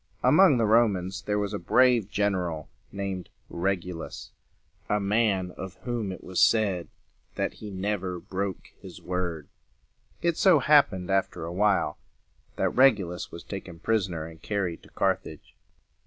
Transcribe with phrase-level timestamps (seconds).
[0.23, 4.31] Among the Romans there was a brave gen er al named Reg´u lus,
[4.89, 6.87] a man of whom it was said
[7.35, 9.47] that he never broke his word.
[10.23, 11.99] It so happened after a while,
[12.55, 15.53] that Reg u lus was taken pris on er and carried to Carthage.